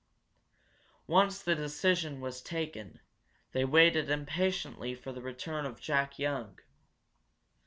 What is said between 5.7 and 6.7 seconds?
Jack Young.